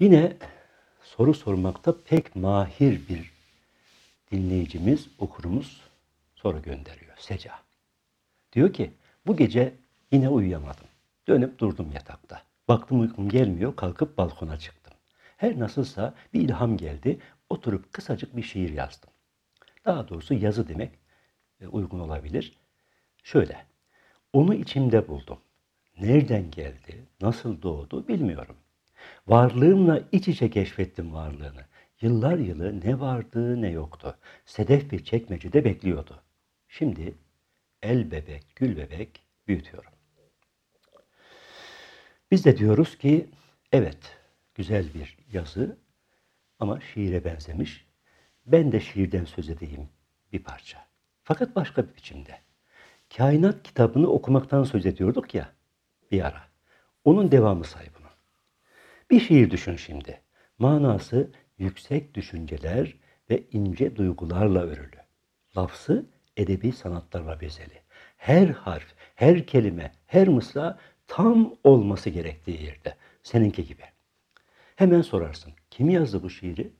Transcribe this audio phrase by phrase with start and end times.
[0.00, 0.36] Yine
[1.02, 3.32] soru sormakta pek mahir bir
[4.30, 5.80] dinleyicimiz, okurumuz
[6.34, 7.16] soru gönderiyor.
[7.18, 7.52] Seca.
[8.52, 8.92] Diyor ki
[9.26, 9.74] bu gece
[10.12, 10.86] yine uyuyamadım.
[11.28, 12.42] Dönüp durdum yatakta.
[12.68, 14.94] Baktım uykum gelmiyor, kalkıp balkona çıktım.
[15.36, 17.18] Her nasılsa bir ilham geldi,
[17.50, 19.10] oturup kısacık bir şiir yazdım.
[19.84, 20.92] Daha doğrusu yazı demek
[21.60, 22.56] e, uygun olabilir.
[23.22, 23.66] Şöyle,
[24.32, 25.38] onu içimde buldum.
[26.00, 28.56] Nereden geldi, nasıl doğdu bilmiyorum.
[29.28, 31.64] Varlığımla iç içe keşfettim varlığını.
[32.00, 34.18] Yıllar yılı ne vardı ne yoktu.
[34.46, 36.22] Sedef bir çekmecede bekliyordu.
[36.68, 37.14] Şimdi
[37.82, 39.92] el bebek, gül bebek büyütüyorum.
[42.30, 43.30] Biz de diyoruz ki
[43.72, 44.18] evet
[44.54, 45.78] güzel bir yazı
[46.58, 47.86] ama şiire benzemiş.
[48.46, 49.88] Ben de şiirden söz edeyim
[50.32, 50.86] bir parça.
[51.22, 52.38] Fakat başka bir biçimde.
[53.16, 55.52] Kainat kitabını okumaktan söz ediyorduk ya
[56.10, 56.42] bir ara.
[57.04, 57.97] Onun devamı say bunu.
[59.10, 60.20] Bir şiir düşün şimdi.
[60.58, 62.94] Manası yüksek düşünceler
[63.30, 64.98] ve ince duygularla örülü.
[65.56, 66.06] Lafzı
[66.36, 67.82] edebi sanatlarla bezeli.
[68.16, 72.94] Her harf, her kelime, her mısra tam olması gerektiği yerde.
[73.22, 73.82] Seninki gibi.
[74.76, 75.52] Hemen sorarsın.
[75.70, 76.72] Kim yazdı bu şiiri?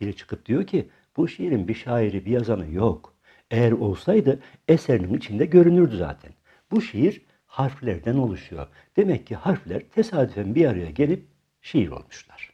[0.00, 3.14] Biri çıkıp diyor ki bu şiirin bir şairi, bir yazanı yok.
[3.50, 6.32] Eğer olsaydı eserinin içinde görünürdü zaten.
[6.70, 8.68] Bu şiir harflerden oluşuyor.
[8.96, 11.30] Demek ki harfler tesadüfen bir araya gelip
[11.60, 12.52] şiir olmuşlar.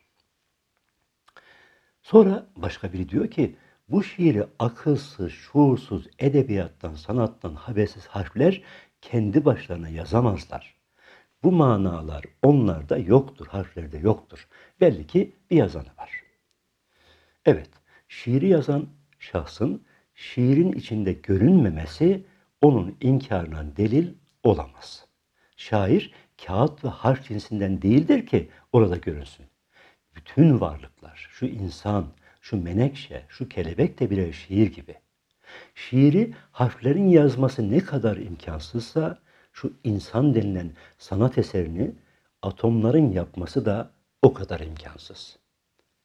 [2.02, 3.56] Sonra başka biri diyor ki
[3.88, 8.62] bu şiiri akılsız, şuursuz, edebiyattan, sanattan habersiz harfler
[9.00, 10.76] kendi başlarına yazamazlar.
[11.42, 14.48] Bu manalar onlarda yoktur, harflerde yoktur.
[14.80, 16.22] Belli ki bir yazanı var.
[17.46, 17.70] Evet,
[18.08, 19.84] şiiri yazan şahsın
[20.14, 22.24] şiirin içinde görünmemesi
[22.60, 25.06] onun inkarına delil olamaz.
[25.56, 29.46] Şair kağıt ve harf cinsinden değildir ki orada görünsün.
[30.16, 32.06] Bütün varlıklar, şu insan,
[32.40, 34.94] şu menekşe, şu kelebek de birer şiir gibi.
[35.74, 39.18] Şiiri harflerin yazması ne kadar imkansızsa
[39.52, 41.92] şu insan denilen sanat eserini
[42.42, 43.90] atomların yapması da
[44.22, 45.38] o kadar imkansız.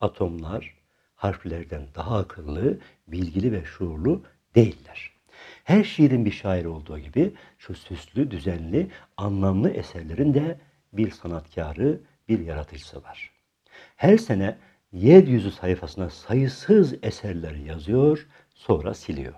[0.01, 0.75] Atomlar
[1.15, 4.23] harflerden daha akıllı, bilgili ve şuurlu
[4.55, 5.11] değiller.
[5.63, 8.87] Her şiirin bir şair olduğu gibi şu süslü, düzenli,
[9.17, 10.57] anlamlı eserlerin de
[10.93, 13.31] bir sanatkarı, bir yaratıcısı var.
[13.95, 14.57] Her sene
[14.91, 19.33] yeryüzü sayfasına sayısız eserler yazıyor, sonra siliyor.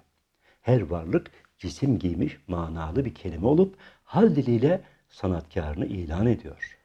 [0.61, 6.77] Her varlık cisim giymiş manalı bir kelime olup hal diliyle sanatkarını ilan ediyor.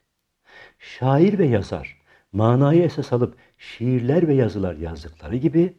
[0.78, 1.98] Şair ve yazar
[2.32, 5.74] manayı esas alıp şiirler ve yazılar yazdıkları gibi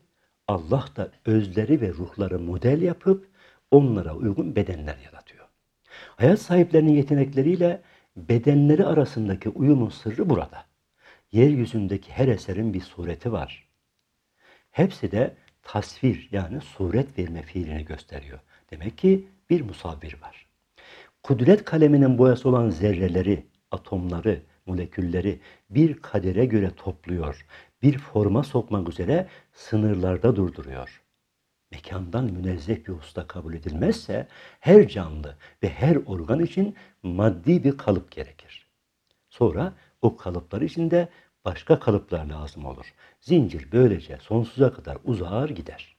[0.48, 3.29] Allah da özleri ve ruhları model yapıp
[3.72, 5.46] onlara uygun bedenler yaratıyor.
[6.16, 7.82] Hayat sahiplerinin yetenekleriyle
[8.16, 10.66] bedenleri arasındaki uyumun sırrı burada.
[11.32, 13.68] Yeryüzündeki her eserin bir sureti var.
[14.72, 18.40] Hepsi de tasvir yani suret verme fiilini gösteriyor.
[18.72, 20.46] Demek ki bir musavvir var.
[21.24, 27.46] Kudret kaleminin boyası olan zerreleri, atomları, molekülleri bir kadere göre topluyor.
[27.82, 31.02] Bir forma sokmak üzere sınırlarda durduruyor.
[31.72, 34.28] Mekandan münezzeh bir usta kabul edilmezse
[34.60, 38.68] her canlı ve her organ için maddi bir kalıp gerekir.
[39.30, 41.10] Sonra o kalıplar içinde
[41.46, 42.94] başka kalıplar lazım olur.
[43.20, 45.96] Zincir böylece sonsuza kadar uzar gider.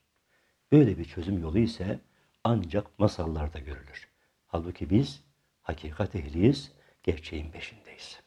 [0.72, 2.00] Böyle bir çözüm yolu ise
[2.44, 4.08] ancak masallarda görülür.
[4.46, 5.22] Halbuki biz
[5.62, 6.72] hakikat ehliyiz,
[7.02, 8.20] gerçeğin peşindeyiz.